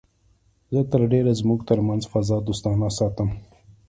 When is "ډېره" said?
1.11-1.31